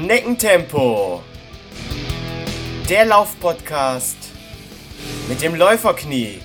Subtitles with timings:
[0.00, 1.22] Schneckentempo.
[2.88, 4.16] Der Laufpodcast
[5.28, 6.40] mit dem Läuferknie.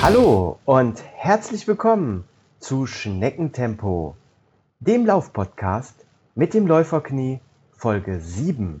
[0.00, 2.24] Hallo und herzlich willkommen
[2.60, 4.16] zu Schneckentempo,
[4.80, 7.40] dem Laufpodcast mit dem Läuferknie
[7.76, 8.80] Folge 7.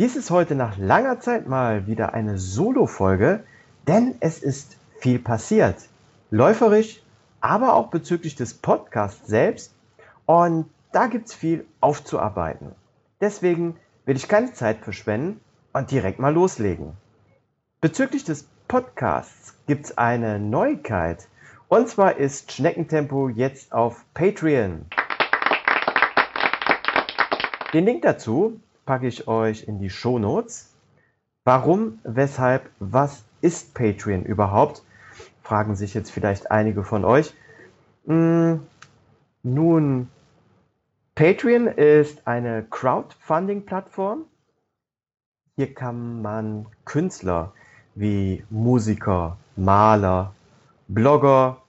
[0.00, 3.44] Dies ist heute nach langer Zeit mal wieder eine Solo-Folge,
[3.86, 5.76] denn es ist viel passiert.
[6.30, 7.02] Läuferisch,
[7.42, 9.74] aber auch bezüglich des Podcasts selbst.
[10.24, 12.72] Und da gibt es viel aufzuarbeiten.
[13.20, 15.38] Deswegen will ich keine Zeit verschwenden
[15.74, 16.94] und direkt mal loslegen.
[17.82, 21.28] Bezüglich des Podcasts gibt es eine Neuigkeit.
[21.68, 24.86] Und zwar ist Schneckentempo jetzt auf Patreon.
[27.74, 30.74] Den Link dazu packe ich euch in die Show Notes.
[31.44, 34.82] Warum, weshalb, was ist Patreon überhaupt?
[35.44, 37.32] Fragen sich jetzt vielleicht einige von euch.
[38.06, 38.66] Hm,
[39.44, 40.08] nun,
[41.14, 44.24] Patreon ist eine Crowdfunding-Plattform.
[45.54, 47.52] Hier kann man Künstler
[47.94, 50.34] wie Musiker, Maler,
[50.88, 51.62] Blogger,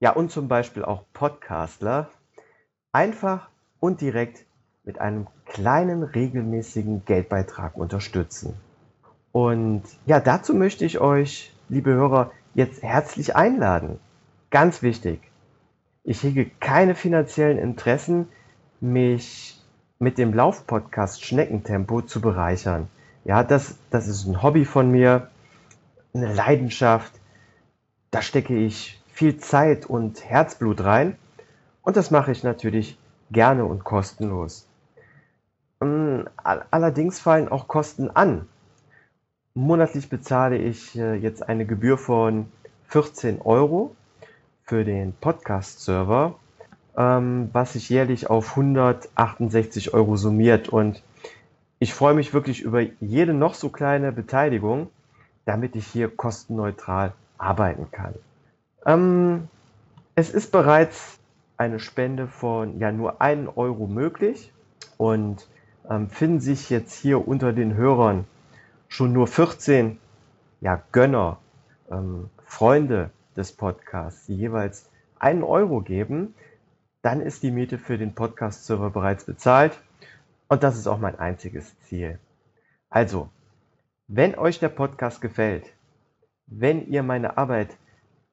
[0.00, 2.08] ja und zum Beispiel auch Podcastler
[2.90, 4.47] einfach und direkt
[4.88, 8.54] mit einem kleinen regelmäßigen Geldbeitrag unterstützen.
[9.32, 13.98] Und ja, dazu möchte ich euch, liebe Hörer, jetzt herzlich einladen.
[14.48, 15.20] Ganz wichtig,
[16.04, 18.28] ich hege keine finanziellen Interessen,
[18.80, 19.60] mich
[19.98, 22.88] mit dem Laufpodcast Schneckentempo zu bereichern.
[23.26, 25.28] Ja, das, das ist ein Hobby von mir,
[26.14, 27.12] eine Leidenschaft.
[28.10, 31.18] Da stecke ich viel Zeit und Herzblut rein.
[31.82, 32.96] Und das mache ich natürlich
[33.30, 34.67] gerne und kostenlos.
[35.80, 38.48] Ähm, allerdings fallen auch Kosten an.
[39.54, 42.46] Monatlich bezahle ich äh, jetzt eine Gebühr von
[42.88, 43.94] 14 Euro
[44.62, 46.34] für den Podcast-Server,
[46.96, 50.68] ähm, was sich jährlich auf 168 Euro summiert.
[50.68, 51.02] Und
[51.78, 54.88] ich freue mich wirklich über jede noch so kleine Beteiligung,
[55.44, 58.14] damit ich hier kostenneutral arbeiten kann.
[58.84, 59.48] Ähm,
[60.14, 61.18] es ist bereits
[61.56, 64.52] eine Spende von ja nur 1 Euro möglich
[64.96, 65.46] und
[66.10, 68.26] finden sich jetzt hier unter den Hörern
[68.88, 69.98] schon nur 14
[70.60, 71.38] ja, Gönner,
[71.90, 76.34] ähm, Freunde des Podcasts, die jeweils einen Euro geben,
[77.02, 79.78] dann ist die Miete für den Podcast-Server bereits bezahlt.
[80.48, 82.18] Und das ist auch mein einziges Ziel.
[82.90, 83.28] Also,
[84.08, 85.66] wenn euch der Podcast gefällt,
[86.46, 87.76] wenn ihr meine Arbeit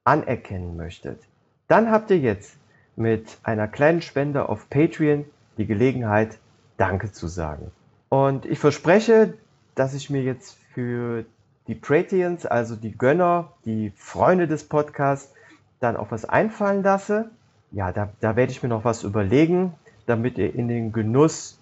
[0.04, 1.22] anerkennen möchtet,
[1.68, 2.58] dann habt ihr jetzt
[2.96, 5.26] mit einer kleinen Spende auf Patreon
[5.58, 6.40] die Gelegenheit,
[6.78, 7.72] Danke zu sagen.
[8.10, 9.34] Und ich verspreche,
[9.76, 11.26] dass ich mir jetzt für
[11.68, 15.34] die Pratians, also die Gönner, die Freunde des Podcasts,
[15.80, 17.30] dann auch was einfallen lasse.
[17.72, 19.74] Ja, da, da werde ich mir noch was überlegen,
[20.06, 21.58] damit ihr in den Genuss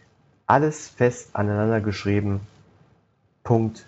[0.48, 2.42] alles fest aneinander geschrieben.
[3.44, 3.86] Punkt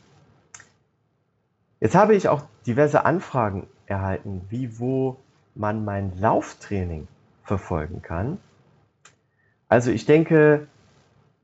[1.80, 5.16] Jetzt habe ich auch diverse Anfragen erhalten, wie wo
[5.54, 7.08] man mein Lauftraining
[7.44, 8.38] verfolgen kann.
[9.68, 10.66] Also ich denke,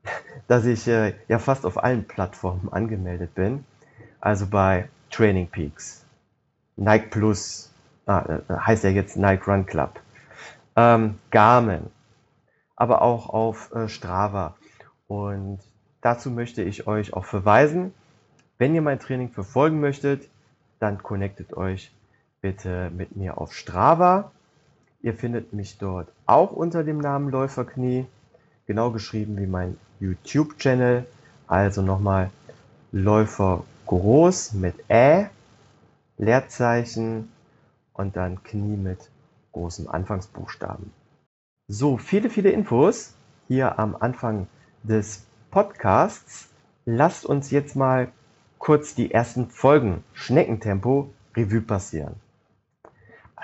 [0.47, 3.65] dass ich äh, ja fast auf allen Plattformen angemeldet bin.
[4.19, 6.05] Also bei Training Peaks,
[6.75, 7.71] Nike Plus,
[8.05, 9.99] ah, äh, heißt ja jetzt Nike Run Club,
[10.75, 11.87] ähm, Garmin,
[12.75, 14.55] aber auch auf äh, Strava.
[15.07, 15.59] Und
[16.01, 17.93] dazu möchte ich euch auch verweisen.
[18.57, 20.29] Wenn ihr mein Training verfolgen möchtet,
[20.79, 21.91] dann connectet euch
[22.43, 24.31] bitte mit mir auf Strava.
[25.01, 28.05] Ihr findet mich dort auch unter dem Namen Läuferknie,
[28.67, 31.05] genau geschrieben wie mein YouTube-Channel.
[31.47, 32.29] Also nochmal
[32.91, 35.29] Läufer groß mit Ä,
[36.17, 37.31] Leerzeichen
[37.93, 39.09] und dann Knie mit
[39.53, 40.91] großem Anfangsbuchstaben.
[41.69, 43.13] So, viele, viele Infos
[43.47, 44.47] hier am Anfang
[44.83, 46.49] des Podcasts.
[46.85, 48.09] Lasst uns jetzt mal
[48.57, 52.22] kurz die ersten Folgen Schneckentempo Revue passieren.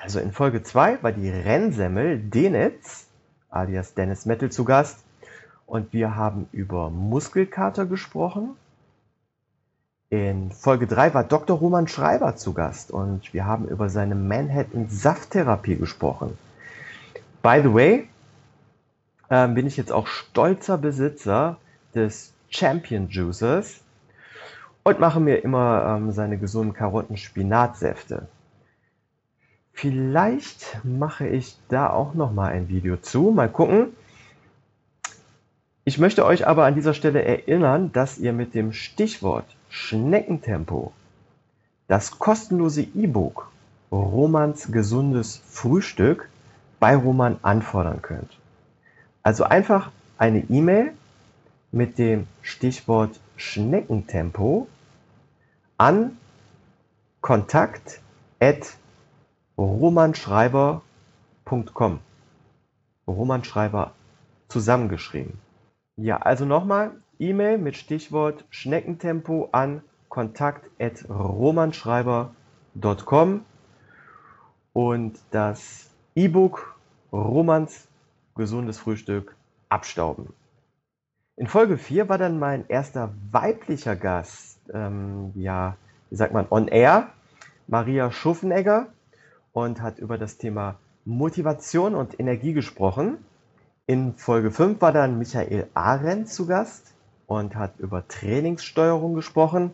[0.02, 3.08] Also in Folge 2 war die Rennsemmel Denitz
[3.50, 5.04] alias Dennis Metal zu Gast
[5.66, 8.56] und wir haben über Muskelkater gesprochen.
[10.10, 11.58] In Folge 3 war Dr.
[11.58, 16.38] Roman Schreiber zu Gast und wir haben über seine Manhattan Safttherapie gesprochen.
[17.44, 18.10] By the way,
[19.30, 21.58] äh, bin ich jetzt auch stolzer Besitzer
[21.94, 23.82] des Champion Juices
[24.84, 28.28] und mache mir immer ähm, seine gesunden Karotten-Spinatsäfte.
[29.82, 33.32] Vielleicht mache ich da auch noch mal ein Video zu.
[33.32, 33.96] Mal gucken.
[35.86, 40.92] Ich möchte euch aber an dieser Stelle erinnern, dass ihr mit dem Stichwort Schneckentempo
[41.88, 43.50] das kostenlose E-Book
[43.90, 46.28] Romans gesundes Frühstück
[46.82, 48.38] bei Roman anfordern könnt.
[49.24, 50.92] Also einfach eine E-Mail
[51.72, 54.68] mit dem Stichwort Schneckentempo
[55.78, 56.18] an
[57.22, 58.02] kontakt
[59.60, 62.00] romanschreiber.com.
[63.08, 63.94] Romanschreiber
[64.48, 65.40] zusammengeschrieben.
[65.98, 73.42] Ja, also nochmal E-Mail mit Stichwort Schneckentempo an kontakt at romanschreiber.com
[74.72, 76.80] und das E-Book
[77.12, 77.90] Romans
[78.36, 79.36] gesundes Frühstück
[79.68, 80.32] abstauben.
[81.36, 85.76] In Folge 4 war dann mein erster weiblicher Gast, ähm, ja,
[86.10, 87.10] wie sagt man, on air,
[87.68, 88.88] Maria Schuffenegger
[89.60, 90.76] und hat über das Thema
[91.06, 93.18] Motivation und Energie gesprochen.
[93.88, 96.94] In Folge 5 war dann Michael Arendt zu Gast
[97.28, 99.72] und hat über Trainingssteuerung gesprochen.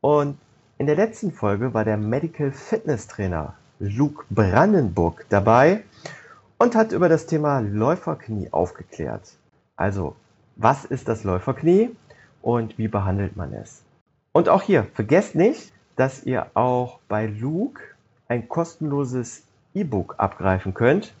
[0.00, 0.38] Und
[0.78, 5.84] in der letzten Folge war der Medical Fitness Trainer Luke Brandenburg dabei
[6.58, 9.34] und hat über das Thema Läuferknie aufgeklärt.
[9.76, 10.16] Also
[10.56, 11.94] was ist das Läuferknie
[12.42, 13.82] und wie behandelt man es.
[14.32, 17.93] Und auch hier, vergesst nicht, dass ihr auch bei Luke
[18.28, 21.14] ein kostenloses E-Book abgreifen könnt.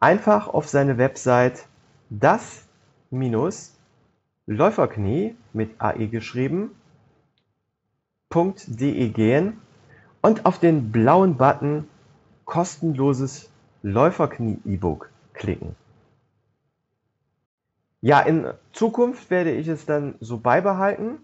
[0.00, 1.66] Einfach auf seine Website
[2.10, 2.66] das
[4.46, 6.70] Läuferknie mit AE geschrieben
[8.34, 9.60] .de gehen
[10.20, 11.88] und auf den blauen Button
[12.44, 13.48] kostenloses
[13.82, 15.76] Läuferknie E-Book klicken.
[18.00, 21.18] Ja, in Zukunft werde ich es dann so beibehalten.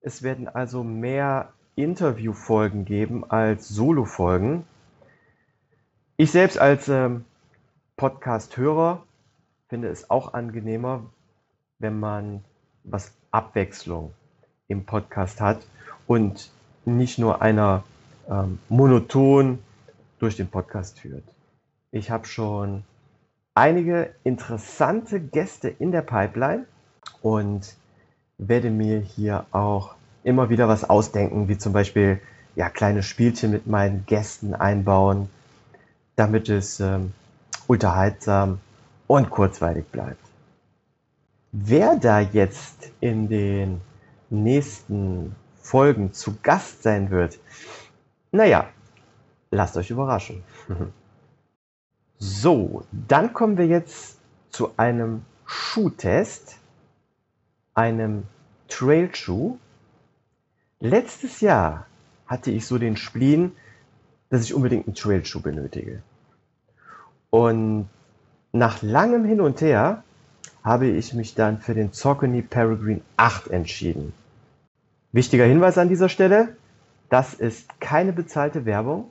[0.00, 4.64] Es werden also mehr Interviewfolgen geben als Solofolgen.
[6.16, 7.24] Ich selbst als ähm,
[7.96, 9.04] Podcast-Hörer
[9.68, 11.06] finde es auch angenehmer,
[11.78, 12.44] wenn man
[12.82, 14.12] was Abwechslung
[14.66, 15.60] im Podcast hat
[16.08, 16.50] und
[16.84, 17.84] nicht nur einer
[18.28, 19.60] ähm, monoton
[20.18, 21.24] durch den Podcast führt.
[21.92, 22.82] Ich habe schon
[23.54, 26.66] einige interessante Gäste in der Pipeline
[27.22, 27.76] und
[28.36, 29.94] werde mir hier auch
[30.24, 32.20] immer wieder was ausdenken, wie zum Beispiel
[32.54, 35.28] ja, kleine Spielchen mit meinen Gästen einbauen,
[36.16, 37.12] damit es ähm,
[37.66, 38.58] unterhaltsam
[39.06, 40.24] und kurzweilig bleibt.
[41.52, 43.80] Wer da jetzt in den
[44.30, 45.34] nächsten
[45.68, 47.38] Folgen zu Gast sein wird.
[48.32, 48.68] Naja,
[49.50, 50.42] lasst euch überraschen.
[52.20, 54.18] So, dann kommen wir jetzt
[54.50, 56.56] zu einem Schuhtest,
[57.74, 58.24] einem
[58.66, 59.56] Trailschuh.
[60.80, 61.86] Letztes Jahr
[62.26, 63.52] hatte ich so den Spleen,
[64.30, 66.02] dass ich unbedingt einen Trailschuh benötige.
[67.30, 67.88] Und
[68.52, 70.04] nach langem Hin und Her
[70.62, 74.12] habe ich mich dann für den Saucony Peregrine 8 entschieden.
[75.12, 76.56] Wichtiger Hinweis an dieser Stelle,
[77.08, 79.10] das ist keine bezahlte Werbung.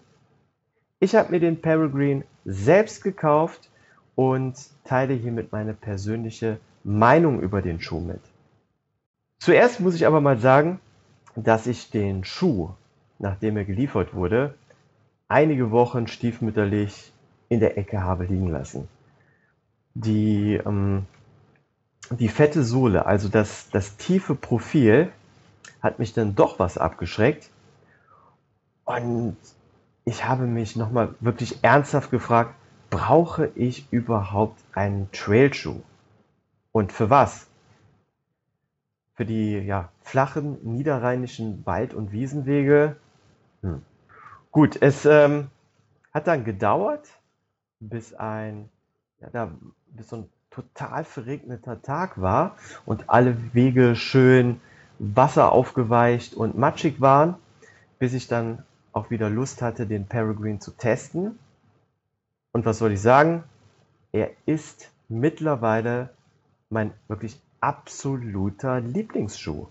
[1.00, 3.70] Ich habe mir den Peregrine selbst gekauft
[4.16, 4.56] und
[4.86, 8.22] teile hiermit meine persönliche Meinung über den Schuh mit.
[9.40, 10.80] Zuerst muss ich aber mal sagen,
[11.44, 12.72] dass ich den Schuh,
[13.20, 14.56] nachdem er geliefert wurde,
[15.28, 17.12] einige Wochen stiefmütterlich
[17.48, 18.88] in der Ecke habe liegen lassen.
[19.94, 21.06] Die, ähm,
[22.10, 25.12] die fette Sohle, also das, das tiefe Profil,
[25.82, 27.50] hat mich dann doch was abgeschreckt.
[28.86, 29.38] Und
[30.06, 32.56] ich habe mich nochmal wirklich ernsthaft gefragt,
[32.90, 35.82] brauche ich überhaupt einen Trailschuh?
[36.72, 37.47] Und für was?
[39.18, 42.98] Für die ja, flachen niederrheinischen Wald- und Wiesenwege?
[43.64, 43.82] Hm.
[44.52, 45.48] Gut, es ähm,
[46.14, 47.10] hat dann gedauert,
[47.80, 48.70] bis ein,
[49.20, 49.52] ja, da,
[49.88, 54.62] bis so ein total verregneter Tag war und alle Wege schön
[55.00, 57.36] Wasser aufgeweicht und matschig waren,
[57.98, 61.40] bis ich dann auch wieder Lust hatte, den Peregrine zu testen.
[62.52, 63.44] Und was soll ich sagen?
[64.12, 66.10] Er ist mittlerweile
[66.70, 69.68] mein wirklich absoluter Lieblingsschuh.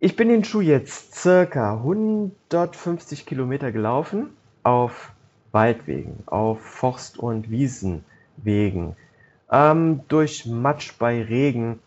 [0.00, 5.12] Ich bin den Schuh jetzt circa 150 Kilometer gelaufen auf
[5.52, 8.96] Waldwegen, auf Forst- und Wiesenwegen,
[9.50, 11.78] ähm, durch Matsch bei Regen.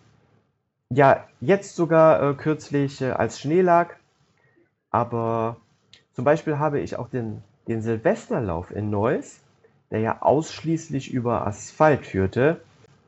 [0.89, 3.95] Ja, jetzt sogar äh, kürzlich äh, als Schnee lag,
[4.89, 5.57] aber
[6.13, 9.41] zum Beispiel habe ich auch den, den Silvesterlauf in Neuss,
[9.91, 12.61] der ja ausschließlich über Asphalt führte,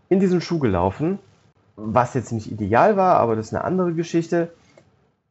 [0.09, 1.19] in diesen Schuh gelaufen,
[1.81, 4.51] was jetzt nicht ideal war, aber das ist eine andere Geschichte.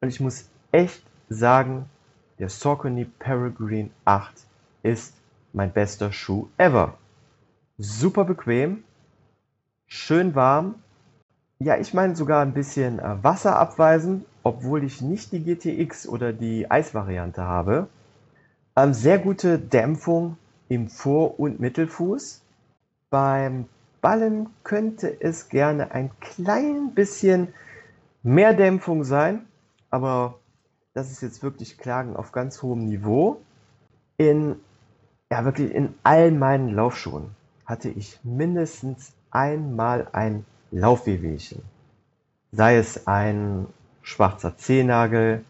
[0.01, 1.87] Und ich muss echt sagen,
[2.39, 4.33] der Saucony Peregrine 8
[4.83, 5.15] ist
[5.53, 6.95] mein bester Schuh ever.
[7.79, 8.85] Super bequem,
[9.87, 10.77] schön warm.
[11.59, 16.71] Ja, ich meine sogar ein bisschen äh, wasserabweisend, obwohl ich nicht die GTX oder die
[16.71, 17.89] Eisvariante habe.
[18.77, 20.37] Ähm, sehr gute Dämpfung
[20.69, 22.43] im Vor- und Mittelfuß.
[23.11, 23.67] Beim
[24.01, 27.49] Ballen könnte es gerne ein klein bisschen
[28.23, 29.47] mehr Dämpfung sein,
[29.91, 30.39] aber
[30.95, 33.41] das ist jetzt wirklich Klagen auf ganz hohem Niveau.
[34.17, 34.57] In,
[35.31, 37.31] ja, wirklich in allen meinen Laufschuhen
[37.65, 41.63] hatte ich mindestens einmal ein Laufwehwehchen.
[42.51, 43.67] Sei es ein
[44.03, 45.45] schwarzer Zehennagel,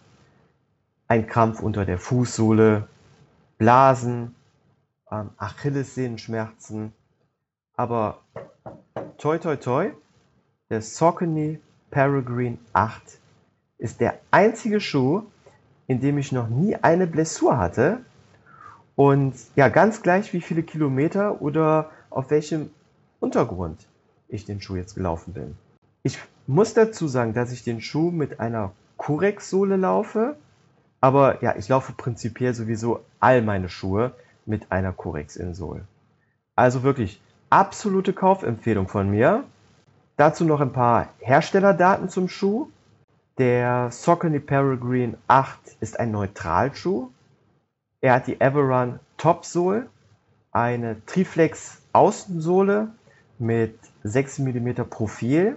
[1.06, 2.88] ein Krampf unter der Fußsohle,
[3.56, 4.34] Blasen,
[5.10, 6.92] ähm, Achillessehenschmerzen.
[7.74, 8.20] Aber
[9.18, 9.90] toi toi toi,
[10.70, 11.58] der Saucony
[11.90, 13.02] Peregrine 8
[13.78, 15.25] ist der einzige Schuh,
[15.88, 17.98] in dem ich noch nie eine Blessur hatte.
[18.94, 22.70] Und ja, ganz gleich wie viele Kilometer oder auf welchem
[23.20, 23.87] Untergrund
[24.28, 25.56] ich den Schuh jetzt gelaufen bin.
[26.02, 30.37] Ich muss dazu sagen, dass ich den Schuh mit einer Curex-Sohle laufe.
[31.00, 34.12] Aber ja, ich laufe prinzipiell sowieso all meine Schuhe
[34.46, 35.87] mit einer Curex-Insole.
[36.56, 39.44] Also wirklich absolute Kaufempfehlung von mir.
[40.16, 42.68] Dazu noch ein paar Herstellerdaten zum Schuh.
[43.38, 47.10] Der Saucony Peregrine 8 ist ein Neutralschuh.
[48.00, 49.86] Er hat die Everrun Top Sohle,
[50.52, 52.88] eine Triflex Außensohle
[53.38, 55.56] mit 6 mm Profil,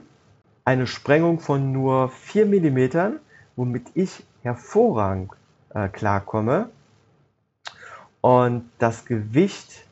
[0.65, 3.19] eine Sprengung von nur 4 mm,
[3.55, 5.31] womit ich hervorragend
[5.73, 6.69] äh, klarkomme.
[8.21, 9.85] Und das Gewicht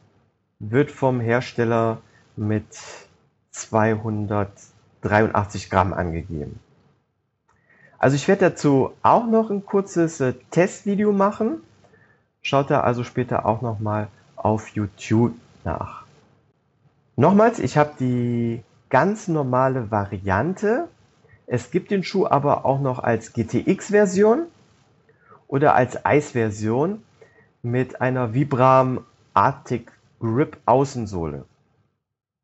[0.60, 2.02] wird vom Hersteller
[2.36, 2.68] mit
[3.52, 6.60] 283 Gramm angegeben.
[7.98, 11.64] Also ich werde dazu auch noch ein kurzes äh, Testvideo machen.
[12.42, 15.34] Schaut da also später auch noch mal auf YouTube
[15.66, 16.06] nach.
[17.18, 20.88] Nochmals, ich habe die ganz normale Variante.
[21.48, 24.44] Es gibt den Schuh aber auch noch als GTX-Version
[25.48, 27.04] oder als Eis-Version
[27.62, 31.46] mit einer Vibram Arctic Grip Außensohle.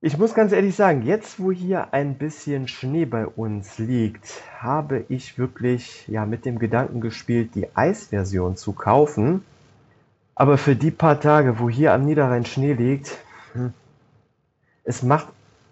[0.02, 5.04] Ich muss ganz ehrlich sagen, jetzt wo hier ein bisschen Schnee bei uns liegt, habe
[5.10, 9.44] ich wirklich ja mit dem Gedanken gespielt, die Eisversion zu kaufen.
[10.36, 13.18] Aber für die paar Tage, wo hier am Niederrhein Schnee liegt,
[13.54, 13.74] hm,
[14.84, 15.28] es macht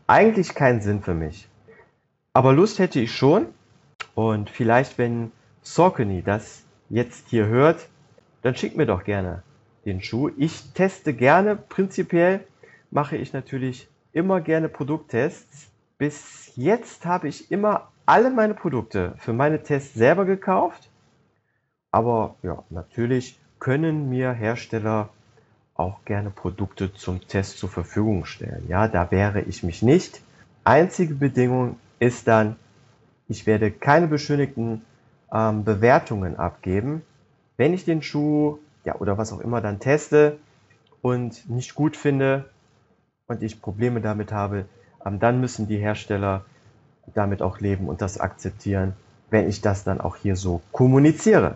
[0.07, 1.47] eigentlich keinen Sinn für mich.
[2.33, 3.45] Aber Lust hätte ich schon.
[4.15, 5.31] Und vielleicht, wenn
[5.61, 7.87] Saucony das jetzt hier hört,
[8.41, 9.43] dann schickt mir doch gerne
[9.85, 10.29] den Schuh.
[10.37, 12.41] Ich teste gerne, prinzipiell
[12.91, 15.69] mache ich natürlich immer gerne Produkttests.
[15.97, 20.89] Bis jetzt habe ich immer alle meine Produkte für meine Tests selber gekauft.
[21.91, 25.09] Aber ja, natürlich können mir Hersteller
[25.75, 28.65] auch gerne Produkte zum Test zur Verfügung stellen.
[28.67, 30.21] Ja, da wehre ich mich nicht.
[30.63, 32.55] Einzige Bedingung ist dann,
[33.27, 34.81] ich werde keine beschönigten
[35.31, 37.01] ähm, Bewertungen abgeben.
[37.57, 40.39] Wenn ich den Schuh, ja, oder was auch immer dann teste
[41.01, 42.49] und nicht gut finde
[43.27, 44.65] und ich Probleme damit habe,
[45.05, 46.45] ähm, dann müssen die Hersteller
[47.13, 48.93] damit auch leben und das akzeptieren,
[49.29, 51.55] wenn ich das dann auch hier so kommuniziere.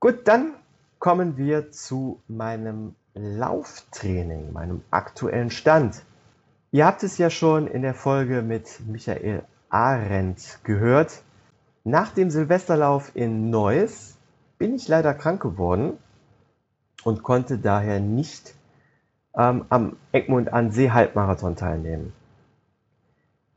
[0.00, 0.54] Gut, dann
[0.98, 6.02] kommen wir zu meinem Lauftraining, meinem aktuellen Stand.
[6.72, 11.22] Ihr habt es ja schon in der Folge mit Michael Arendt gehört.
[11.84, 14.16] Nach dem Silvesterlauf in Neuss
[14.58, 15.98] bin ich leider krank geworden
[17.04, 18.54] und konnte daher nicht
[19.36, 22.12] ähm, am Egmont an See Halbmarathon teilnehmen.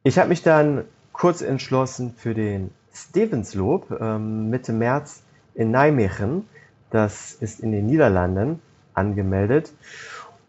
[0.03, 5.23] Ich habe mich dann kurz entschlossen für den Stevenslob ähm, Mitte März
[5.53, 6.45] in Nijmegen.
[6.89, 8.61] Das ist in den Niederlanden
[8.93, 9.73] angemeldet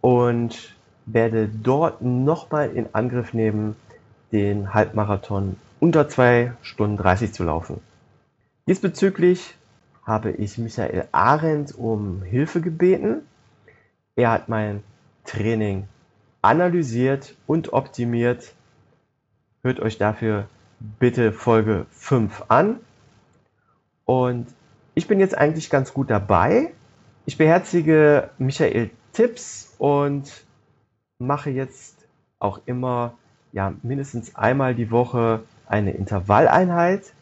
[0.00, 0.76] und
[1.06, 3.76] werde dort nochmal in Angriff nehmen,
[4.30, 7.80] den Halbmarathon unter 2 Stunden 30 zu laufen.
[8.66, 9.54] Diesbezüglich
[10.08, 13.22] habe ich Michael Arendt um Hilfe gebeten.
[14.16, 14.82] Er hat mein
[15.24, 15.86] Training
[16.42, 18.54] analysiert und optimiert
[19.62, 20.46] Hört euch dafür
[20.78, 22.78] bitte Folge 5 an.
[24.04, 24.46] Und
[24.94, 26.72] ich bin jetzt eigentlich ganz gut dabei.
[27.26, 30.44] Ich beherzige Michael Tipps und
[31.18, 32.06] mache jetzt
[32.38, 33.14] auch immer
[33.52, 37.12] ja, mindestens einmal die Woche eine Intervalleinheit.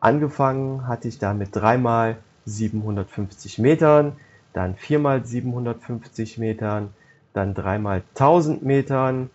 [0.00, 4.16] Angefangen hatte ich da mit dreimal 750 Metern,
[4.52, 6.94] dann viermal 750 Metern,
[7.32, 9.30] dann dreimal 1000 Metern,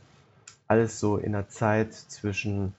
[0.68, 2.74] alles so in der Zeit zwischen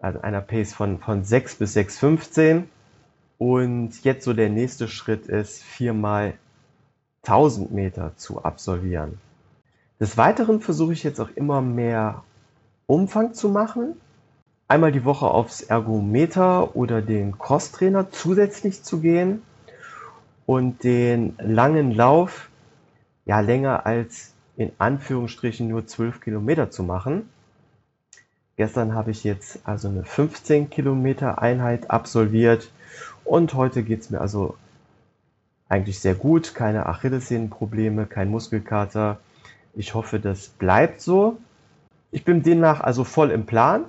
[0.00, 2.64] also einer Pace von, von 6 bis 6,15.
[3.38, 6.34] Und jetzt so der nächste Schritt ist, viermal
[7.22, 9.18] 1000 Meter zu absolvieren.
[10.00, 12.22] Des Weiteren versuche ich jetzt auch immer mehr
[12.86, 13.96] Umfang zu machen.
[14.68, 19.42] Einmal die Woche aufs Ergometer oder den Crosstrainer zusätzlich zu gehen
[20.46, 22.50] und den langen Lauf
[23.24, 27.28] ja länger als in Anführungsstrichen nur 12 Kilometer zu machen.
[28.56, 32.70] Gestern habe ich jetzt also eine 15 Kilometer Einheit absolviert
[33.24, 34.56] und heute geht es mir also
[35.68, 36.54] eigentlich sehr gut.
[36.54, 39.18] Keine Achillessehnenprobleme, kein Muskelkater.
[39.74, 41.38] Ich hoffe, das bleibt so.
[42.12, 43.86] Ich bin demnach also voll im Plan.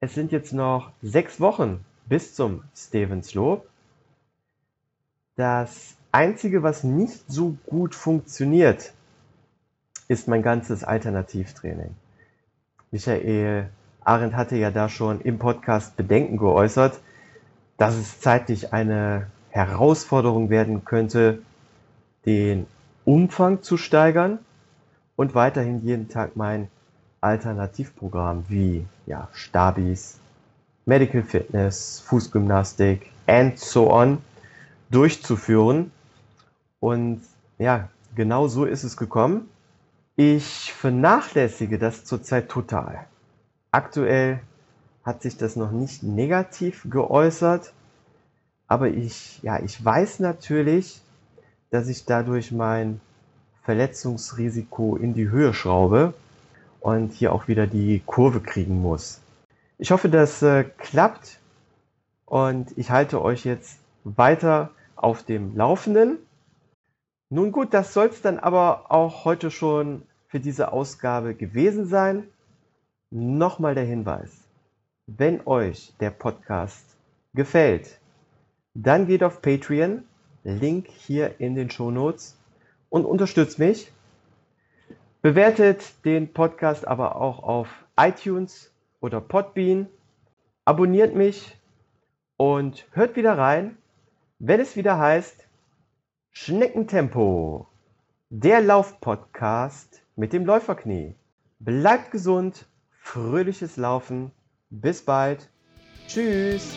[0.00, 3.68] Es sind jetzt noch sechs Wochen bis zum Stevenslob.
[5.36, 8.92] Das Einzige, was nicht so gut funktioniert,
[10.08, 11.94] ist mein ganzes Alternativtraining.
[12.90, 13.70] Michael
[14.04, 17.00] Arendt hatte ja da schon im Podcast Bedenken geäußert,
[17.78, 21.38] dass es zeitlich eine Herausforderung werden könnte,
[22.26, 22.66] den
[23.06, 24.38] Umfang zu steigern
[25.16, 26.68] und weiterhin jeden Tag mein
[27.22, 30.18] Alternativprogramm wie ja, Stabis,
[30.84, 34.18] Medical Fitness, Fußgymnastik and so on
[34.92, 35.90] durchzuführen.
[36.78, 37.22] Und
[37.58, 39.48] ja, genau so ist es gekommen.
[40.16, 43.06] Ich vernachlässige das zurzeit total.
[43.70, 44.40] Aktuell
[45.02, 47.72] hat sich das noch nicht negativ geäußert,
[48.68, 51.00] aber ich, ja, ich weiß natürlich,
[51.70, 53.00] dass ich dadurch mein
[53.62, 56.14] Verletzungsrisiko in die Höhe schraube
[56.80, 59.20] und hier auch wieder die Kurve kriegen muss.
[59.78, 61.38] Ich hoffe, das äh, klappt
[62.26, 64.70] und ich halte euch jetzt weiter
[65.02, 66.18] auf dem Laufenden.
[67.28, 72.28] Nun gut, das soll es dann aber auch heute schon für diese Ausgabe gewesen sein.
[73.10, 74.30] Nochmal der Hinweis,
[75.06, 76.96] wenn euch der Podcast
[77.34, 77.98] gefällt,
[78.74, 80.04] dann geht auf Patreon,
[80.44, 82.38] Link hier in den Show Notes
[82.88, 83.92] und unterstützt mich.
[85.20, 89.88] Bewertet den Podcast aber auch auf iTunes oder Podbean.
[90.64, 91.58] Abonniert mich
[92.36, 93.76] und hört wieder rein,
[94.44, 95.46] wenn es wieder heißt,
[96.32, 97.68] Schneckentempo,
[98.28, 101.14] der Laufpodcast mit dem Läuferknie.
[101.60, 104.32] Bleibt gesund, fröhliches Laufen.
[104.68, 105.48] Bis bald.
[106.08, 106.74] Tschüss.